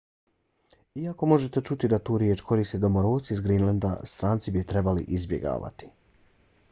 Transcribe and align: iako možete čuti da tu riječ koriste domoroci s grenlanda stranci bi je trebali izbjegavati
iako 1.01 1.27
možete 1.33 1.61
čuti 1.69 1.89
da 1.93 1.99
tu 2.09 2.17
riječ 2.23 2.41
koriste 2.51 2.79
domoroci 2.85 3.37
s 3.41 3.45
grenlanda 3.49 3.93
stranci 4.15 4.55
bi 4.57 4.61
je 4.63 4.67
trebali 4.73 5.05
izbjegavati 5.19 5.93